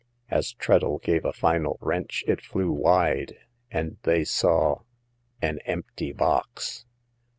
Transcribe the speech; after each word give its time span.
As 0.31 0.53
Treadle 0.53 0.97
gave 0.97 1.25
a 1.25 1.31
final 1.31 1.77
wrench 1.79 2.23
it 2.25 2.41
flew 2.41 2.71
wide, 2.71 3.37
and 3.69 3.97
they 4.01 4.23
saw— 4.23 4.79
an 5.43 5.59
empty 5.59 6.11
box. 6.11 6.85